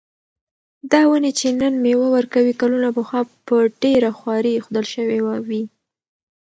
دا 0.91 1.01
ونې 1.09 1.31
چې 1.39 1.47
نن 1.61 1.73
مېوه 1.83 2.07
ورکوي، 2.15 2.53
کلونه 2.61 2.89
پخوا 2.97 3.21
په 3.47 3.55
ډېره 3.81 4.09
خواري 4.17 4.51
ایښودل 4.55 4.85
شوې 4.93 5.19
وې. 5.47 5.63